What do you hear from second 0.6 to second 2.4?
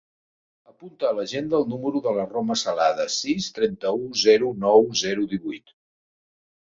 Apunta a l'agenda el número de la